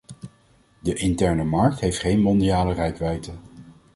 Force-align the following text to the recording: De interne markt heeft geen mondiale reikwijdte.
De 0.79 0.93
interne 0.93 1.43
markt 1.43 1.79
heeft 1.79 1.99
geen 1.99 2.21
mondiale 2.21 2.73
reikwijdte. 2.73 3.31